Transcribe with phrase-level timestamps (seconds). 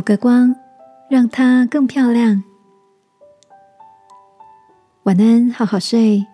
[0.00, 0.56] 补个光，
[1.10, 2.42] 让它更漂亮。
[5.02, 6.26] 晚安，好好睡，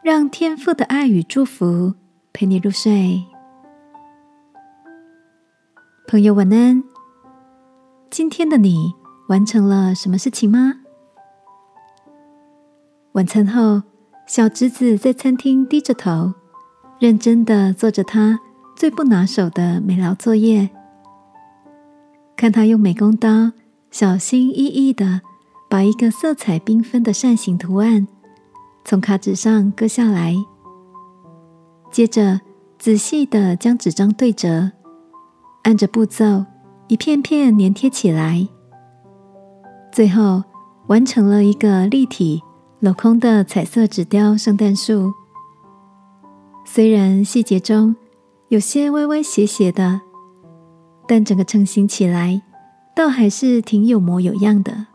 [0.00, 1.94] 让天父的爱与祝福
[2.32, 3.24] 陪你入睡。
[6.06, 6.84] 朋友，晚安。
[8.10, 8.94] 今天的你
[9.28, 10.74] 完成了什么事情吗？
[13.14, 13.82] 晚餐后，
[14.24, 16.32] 小侄子在餐厅低着头，
[17.00, 18.38] 认真的做着他
[18.76, 20.70] 最不拿手的美劳作业。
[22.44, 23.52] 看他用美工刀
[23.90, 25.22] 小心翼翼的
[25.70, 28.06] 把一个色彩缤纷的扇形图案
[28.84, 30.36] 从卡纸上割下来，
[31.90, 32.42] 接着
[32.78, 34.72] 仔细的将纸张对折，
[35.62, 36.44] 按着步骤
[36.88, 38.46] 一片片粘贴起来，
[39.90, 40.44] 最后
[40.88, 42.42] 完成了一个立体。
[42.82, 45.14] 镂空的彩色纸雕圣诞树，
[46.66, 47.96] 虽然细节中
[48.48, 50.02] 有些歪歪斜斜的，
[51.06, 52.42] 但整个成型起来
[52.94, 54.86] 倒还是挺有模有样的。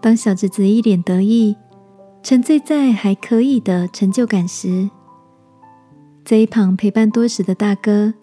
[0.00, 1.56] 当小侄子一脸得意、
[2.22, 4.88] 沉醉在还可以的成就感时，
[6.24, 8.14] 在一旁陪伴多时的大哥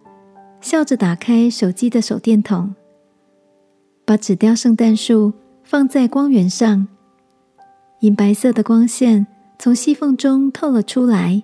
[0.60, 2.74] 笑着打开手机的手电筒，
[4.06, 6.88] 把纸雕圣诞树放在光源上。
[8.02, 9.26] 银白色的光线
[9.60, 11.42] 从细缝中透了出来，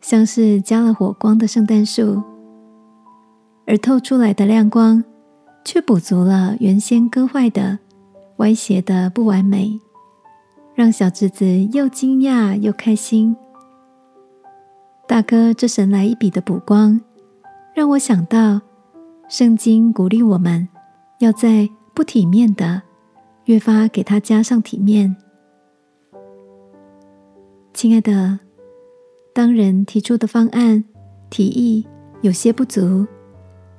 [0.00, 2.22] 像是加了火光的圣诞树，
[3.66, 5.02] 而透出来的亮光
[5.64, 7.78] 却补足了原先割坏的、
[8.36, 9.78] 歪斜的不完美，
[10.74, 13.34] 让小侄子又惊讶又开心。
[15.06, 17.00] 大哥这神来一笔的补光，
[17.74, 18.60] 让我想到
[19.28, 20.68] 圣经鼓励我们
[21.20, 22.82] 要在不体面的
[23.44, 25.16] 越发给他加上体面。
[27.72, 28.38] 亲爱的，
[29.34, 30.84] 当人提出的方案
[31.28, 31.86] 提议
[32.22, 33.06] 有些不足，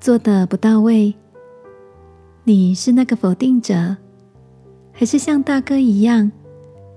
[0.06, 1.16] 做的不到位，
[2.44, 3.98] 你是那个否定者，
[4.94, 6.32] 还是像大哥一样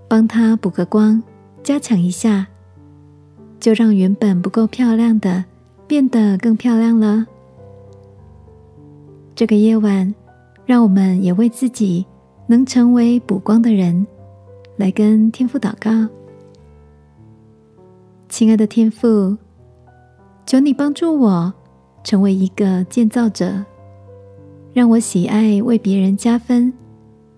[0.06, 1.22] 帮他补个光，
[1.62, 2.46] 加强一下，
[3.58, 5.42] 就让原本不够漂亮的
[5.86, 7.24] 变得更漂亮了？
[9.34, 10.14] 这个夜晚，
[10.66, 12.04] 让我们也为自己
[12.46, 14.06] 能成为补光的人，
[14.76, 16.06] 来跟天父祷告。
[18.28, 19.34] 亲爱的天父，
[20.44, 21.54] 求你帮助我
[22.08, 23.62] 成为一个建造者，
[24.72, 26.72] 让我喜爱为别人加分，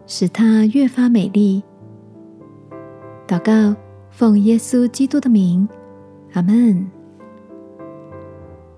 [0.07, 1.61] 使它越发美丽。
[3.27, 3.75] 祷告，
[4.13, 5.69] 奉耶稣基督的名，
[6.35, 6.89] 阿门。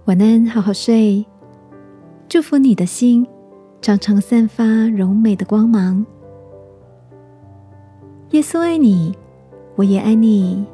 [0.06, 1.26] 晚安，好好睡。
[2.26, 3.26] 祝福你的心
[3.82, 6.06] 常常散发柔美的光芒。
[8.30, 9.14] 耶稣爱你，
[9.76, 10.64] 我也爱你。